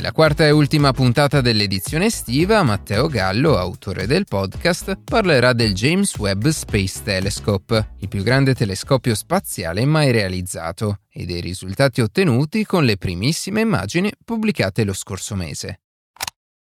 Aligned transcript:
Nella 0.00 0.12
quarta 0.12 0.46
e 0.46 0.50
ultima 0.50 0.92
puntata 0.92 1.42
dell'edizione 1.42 2.06
estiva, 2.06 2.62
Matteo 2.62 3.06
Gallo, 3.06 3.58
autore 3.58 4.06
del 4.06 4.24
podcast, 4.24 4.98
parlerà 5.04 5.52
del 5.52 5.74
James 5.74 6.16
Webb 6.16 6.46
Space 6.48 7.02
Telescope, 7.02 7.96
il 7.98 8.08
più 8.08 8.22
grande 8.22 8.54
telescopio 8.54 9.14
spaziale 9.14 9.84
mai 9.84 10.10
realizzato, 10.10 11.00
e 11.10 11.26
dei 11.26 11.42
risultati 11.42 12.00
ottenuti 12.00 12.64
con 12.64 12.86
le 12.86 12.96
primissime 12.96 13.60
immagini 13.60 14.10
pubblicate 14.24 14.84
lo 14.84 14.94
scorso 14.94 15.34
mese. 15.34 15.80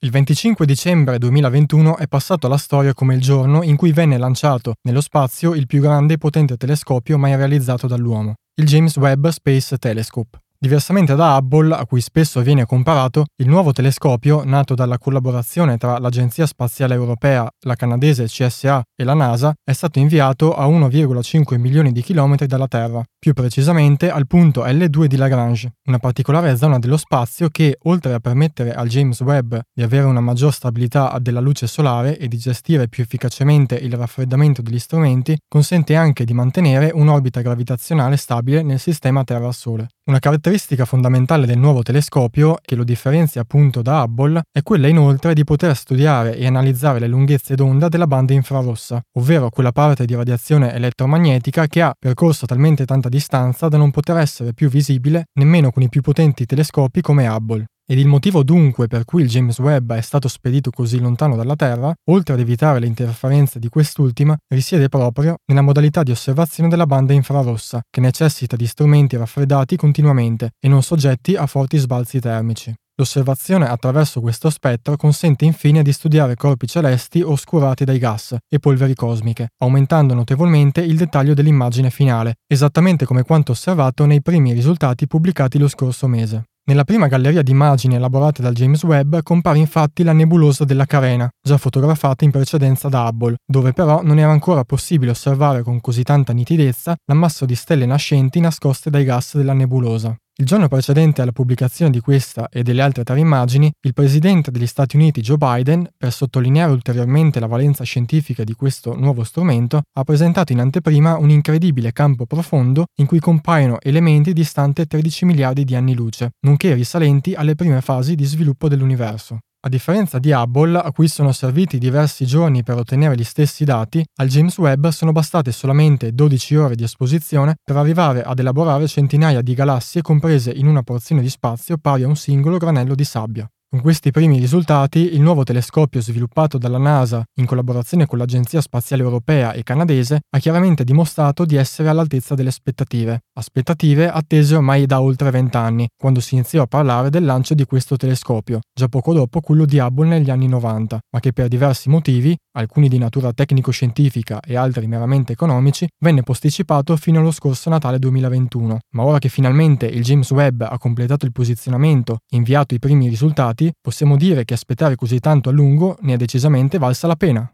Il 0.00 0.10
25 0.10 0.66
dicembre 0.66 1.16
2021 1.16 1.96
è 1.96 2.06
passato 2.06 2.46
alla 2.46 2.58
storia 2.58 2.92
come 2.92 3.14
il 3.14 3.22
giorno 3.22 3.62
in 3.62 3.76
cui 3.76 3.92
venne 3.92 4.18
lanciato 4.18 4.74
nello 4.82 5.00
spazio 5.00 5.54
il 5.54 5.66
più 5.66 5.80
grande 5.80 6.12
e 6.12 6.18
potente 6.18 6.58
telescopio 6.58 7.16
mai 7.16 7.34
realizzato 7.36 7.86
dall'uomo, 7.86 8.34
il 8.56 8.66
James 8.66 8.94
Webb 8.98 9.28
Space 9.28 9.78
Telescope. 9.78 10.43
Diversamente 10.64 11.14
da 11.14 11.36
Hubble, 11.36 11.74
a 11.74 11.84
cui 11.84 12.00
spesso 12.00 12.40
viene 12.40 12.64
comparato, 12.64 13.26
il 13.42 13.48
nuovo 13.48 13.72
telescopio, 13.72 14.44
nato 14.44 14.74
dalla 14.74 14.96
collaborazione 14.96 15.76
tra 15.76 15.98
l'Agenzia 15.98 16.46
Spaziale 16.46 16.94
Europea, 16.94 17.46
la 17.66 17.74
canadese 17.74 18.24
CSA 18.24 18.82
e 18.96 19.04
la 19.04 19.12
NASA, 19.12 19.52
è 19.62 19.74
stato 19.74 19.98
inviato 19.98 20.54
a 20.54 20.66
1,5 20.66 21.58
milioni 21.58 21.92
di 21.92 22.00
chilometri 22.00 22.46
dalla 22.46 22.66
Terra, 22.66 23.02
più 23.18 23.34
precisamente 23.34 24.10
al 24.10 24.26
punto 24.26 24.64
L2 24.64 25.04
di 25.04 25.16
Lagrange, 25.16 25.74
una 25.86 25.98
particolare 25.98 26.56
zona 26.56 26.78
dello 26.78 26.96
spazio 26.96 27.50
che, 27.50 27.76
oltre 27.82 28.14
a 28.14 28.18
permettere 28.20 28.72
al 28.72 28.88
James 28.88 29.20
Webb 29.20 29.56
di 29.70 29.82
avere 29.82 30.06
una 30.06 30.20
maggior 30.20 30.54
stabilità 30.54 31.14
della 31.20 31.40
luce 31.40 31.66
solare 31.66 32.16
e 32.16 32.26
di 32.26 32.38
gestire 32.38 32.88
più 32.88 33.02
efficacemente 33.02 33.74
il 33.74 33.92
raffreddamento 33.92 34.62
degli 34.62 34.78
strumenti, 34.78 35.36
consente 35.46 35.94
anche 35.94 36.24
di 36.24 36.32
mantenere 36.32 36.90
un'orbita 36.90 37.42
gravitazionale 37.42 38.16
stabile 38.16 38.62
nel 38.62 38.80
sistema 38.80 39.24
Terra-Sole. 39.24 39.88
Una 40.06 40.18
caratteristica 40.18 40.52
fondamentale 40.58 41.46
del 41.46 41.58
nuovo 41.58 41.82
telescopio, 41.82 42.58
che 42.62 42.76
lo 42.76 42.84
differenzia 42.84 43.40
appunto 43.40 43.82
da 43.82 44.02
Hubble, 44.02 44.42
è 44.52 44.62
quella 44.62 44.86
inoltre 44.86 45.34
di 45.34 45.42
poter 45.42 45.74
studiare 45.76 46.36
e 46.36 46.46
analizzare 46.46 47.00
le 47.00 47.08
lunghezze 47.08 47.54
d'onda 47.54 47.88
della 47.88 48.06
banda 48.06 48.32
infrarossa, 48.32 49.02
ovvero 49.14 49.50
quella 49.50 49.72
parte 49.72 50.04
di 50.04 50.14
radiazione 50.14 50.72
elettromagnetica 50.72 51.66
che 51.66 51.82
ha 51.82 51.94
percorso 51.98 52.46
talmente 52.46 52.84
tanta 52.84 53.08
distanza 53.08 53.68
da 53.68 53.76
non 53.76 53.90
poter 53.90 54.18
essere 54.18 54.54
più 54.54 54.68
visibile 54.68 55.24
nemmeno 55.34 55.70
con 55.70 55.82
i 55.82 55.88
più 55.88 56.00
potenti 56.00 56.46
telescopi 56.46 57.00
come 57.00 57.26
Hubble. 57.26 57.66
Ed 57.86 57.98
il 57.98 58.06
motivo 58.06 58.42
dunque 58.42 58.86
per 58.86 59.04
cui 59.04 59.20
il 59.20 59.28
James 59.28 59.58
Webb 59.58 59.92
è 59.92 60.00
stato 60.00 60.26
spedito 60.26 60.70
così 60.70 60.98
lontano 60.98 61.36
dalla 61.36 61.54
Terra, 61.54 61.92
oltre 62.08 62.32
ad 62.32 62.40
evitare 62.40 62.78
le 62.80 62.86
interferenze 62.86 63.58
di 63.58 63.68
quest'ultima, 63.68 64.34
risiede 64.48 64.88
proprio 64.88 65.36
nella 65.46 65.60
modalità 65.60 66.02
di 66.02 66.10
osservazione 66.10 66.70
della 66.70 66.86
banda 66.86 67.12
infrarossa, 67.12 67.82
che 67.90 68.00
necessita 68.00 68.56
di 68.56 68.66
strumenti 68.66 69.18
raffreddati 69.18 69.76
continuamente 69.76 70.52
e 70.58 70.68
non 70.68 70.82
soggetti 70.82 71.36
a 71.36 71.46
forti 71.46 71.76
sbalzi 71.76 72.20
termici. 72.20 72.74
L'osservazione 72.96 73.68
attraverso 73.68 74.22
questo 74.22 74.48
spettro 74.48 74.96
consente 74.96 75.44
infine 75.44 75.82
di 75.82 75.92
studiare 75.92 76.36
corpi 76.36 76.66
celesti 76.66 77.20
oscurati 77.20 77.84
dai 77.84 77.98
gas 77.98 78.34
e 78.48 78.58
polveri 78.60 78.94
cosmiche, 78.94 79.48
aumentando 79.58 80.14
notevolmente 80.14 80.80
il 80.80 80.96
dettaglio 80.96 81.34
dell'immagine 81.34 81.90
finale, 81.90 82.36
esattamente 82.46 83.04
come 83.04 83.24
quanto 83.24 83.52
osservato 83.52 84.06
nei 84.06 84.22
primi 84.22 84.54
risultati 84.54 85.06
pubblicati 85.06 85.58
lo 85.58 85.68
scorso 85.68 86.06
mese. 86.06 86.44
Nella 86.66 86.84
prima 86.84 87.08
galleria 87.08 87.42
di 87.42 87.50
immagini 87.50 87.94
elaborate 87.94 88.40
dal 88.40 88.54
James 88.54 88.82
Webb 88.84 89.18
compare 89.22 89.58
infatti 89.58 90.02
la 90.02 90.14
nebulosa 90.14 90.64
della 90.64 90.86
Carena, 90.86 91.28
già 91.42 91.58
fotografata 91.58 92.24
in 92.24 92.30
precedenza 92.30 92.88
da 92.88 93.06
Hubble, 93.06 93.36
dove 93.44 93.74
però 93.74 94.00
non 94.02 94.18
era 94.18 94.30
ancora 94.30 94.64
possibile 94.64 95.10
osservare 95.10 95.62
con 95.62 95.82
così 95.82 96.02
tanta 96.04 96.32
nitidezza 96.32 96.96
l'ammasso 97.04 97.44
di 97.44 97.54
stelle 97.54 97.84
nascenti 97.84 98.40
nascoste 98.40 98.88
dai 98.88 99.04
gas 99.04 99.36
della 99.36 99.52
nebulosa. 99.52 100.16
Il 100.36 100.46
giorno 100.46 100.66
precedente 100.66 101.22
alla 101.22 101.30
pubblicazione 101.30 101.92
di 101.92 102.00
questa 102.00 102.48
e 102.48 102.64
delle 102.64 102.82
altre 102.82 103.04
tre 103.04 103.20
immagini, 103.20 103.72
il 103.82 103.92
presidente 103.92 104.50
degli 104.50 104.66
Stati 104.66 104.96
Uniti 104.96 105.20
Joe 105.20 105.36
Biden, 105.36 105.88
per 105.96 106.12
sottolineare 106.12 106.72
ulteriormente 106.72 107.38
la 107.38 107.46
valenza 107.46 107.84
scientifica 107.84 108.42
di 108.42 108.54
questo 108.54 108.96
nuovo 108.96 109.22
strumento, 109.22 109.82
ha 109.92 110.02
presentato 110.02 110.50
in 110.50 110.58
anteprima 110.58 111.16
un 111.18 111.30
incredibile 111.30 111.92
campo 111.92 112.26
profondo 112.26 112.86
in 112.96 113.06
cui 113.06 113.20
compaiono 113.20 113.80
elementi 113.80 114.32
distanti 114.32 114.84
13 114.84 115.24
miliardi 115.24 115.62
di 115.62 115.76
anni 115.76 115.94
luce, 115.94 116.30
nonché 116.40 116.74
risalenti 116.74 117.34
alle 117.34 117.54
prime 117.54 117.80
fasi 117.80 118.16
di 118.16 118.24
sviluppo 118.24 118.66
dell'universo. 118.66 119.38
A 119.66 119.70
differenza 119.70 120.18
di 120.18 120.30
Hubble, 120.30 120.78
a 120.78 120.92
cui 120.92 121.08
sono 121.08 121.32
serviti 121.32 121.78
diversi 121.78 122.26
giorni 122.26 122.62
per 122.62 122.76
ottenere 122.76 123.14
gli 123.14 123.24
stessi 123.24 123.64
dati, 123.64 124.04
al 124.16 124.28
James 124.28 124.58
Webb 124.58 124.88
sono 124.88 125.10
bastate 125.10 125.52
solamente 125.52 126.12
12 126.12 126.56
ore 126.56 126.74
di 126.74 126.82
esposizione 126.82 127.54
per 127.64 127.78
arrivare 127.78 128.22
ad 128.22 128.38
elaborare 128.38 128.86
centinaia 128.86 129.40
di 129.40 129.54
galassie 129.54 130.02
comprese 130.02 130.50
in 130.50 130.66
una 130.66 130.82
porzione 130.82 131.22
di 131.22 131.30
spazio 131.30 131.78
pari 131.78 132.02
a 132.02 132.08
un 132.08 132.14
singolo 132.14 132.58
granello 132.58 132.94
di 132.94 133.04
sabbia. 133.04 133.48
Con 133.74 133.82
questi 133.82 134.12
primi 134.12 134.38
risultati, 134.38 135.14
il 135.14 135.20
nuovo 135.20 135.42
telescopio 135.42 136.00
sviluppato 136.00 136.58
dalla 136.58 136.78
NASA 136.78 137.24
in 137.40 137.44
collaborazione 137.44 138.06
con 138.06 138.18
l'Agenzia 138.18 138.60
Spaziale 138.60 139.02
Europea 139.02 139.50
e 139.52 139.64
canadese 139.64 140.20
ha 140.30 140.38
chiaramente 140.38 140.84
dimostrato 140.84 141.44
di 141.44 141.56
essere 141.56 141.88
all'altezza 141.88 142.36
delle 142.36 142.50
aspettative, 142.50 143.22
aspettative 143.36 144.08
attese 144.08 144.54
ormai 144.54 144.86
da 144.86 145.00
oltre 145.00 145.32
vent'anni, 145.32 145.88
quando 145.96 146.20
si 146.20 146.34
iniziò 146.34 146.62
a 146.62 146.66
parlare 146.68 147.10
del 147.10 147.24
lancio 147.24 147.54
di 147.54 147.64
questo 147.64 147.96
telescopio, 147.96 148.60
già 148.72 148.86
poco 148.86 149.12
dopo 149.12 149.40
quello 149.40 149.64
di 149.64 149.80
Hubble 149.80 150.06
negli 150.06 150.30
anni 150.30 150.46
90, 150.46 151.00
ma 151.10 151.18
che 151.18 151.32
per 151.32 151.48
diversi 151.48 151.88
motivi, 151.88 152.32
alcuni 152.56 152.88
di 152.88 152.98
natura 152.98 153.32
tecnico-scientifica 153.32 154.38
e 154.38 154.56
altri 154.56 154.86
meramente 154.86 155.32
economici, 155.32 155.88
venne 155.98 156.22
posticipato 156.22 156.96
fino 156.96 157.18
allo 157.18 157.32
scorso 157.32 157.70
Natale 157.70 157.98
2021. 157.98 158.78
Ma 158.90 159.02
ora 159.02 159.18
che 159.18 159.28
finalmente 159.28 159.86
il 159.86 160.04
James 160.04 160.30
Webb 160.30 160.62
ha 160.62 160.78
completato 160.78 161.24
il 161.24 161.32
posizionamento 161.32 162.18
e 162.30 162.36
inviato 162.36 162.74
i 162.74 162.78
primi 162.78 163.08
risultati, 163.08 163.63
possiamo 163.80 164.16
dire 164.16 164.44
che 164.44 164.54
aspettare 164.54 164.96
così 164.96 165.20
tanto 165.20 165.48
a 165.48 165.52
lungo 165.52 165.96
ne 166.00 166.14
è 166.14 166.16
decisamente 166.16 166.78
valsa 166.78 167.06
la 167.06 167.16
pena. 167.16 167.53